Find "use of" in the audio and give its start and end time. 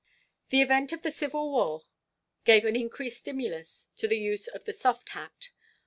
4.17-4.65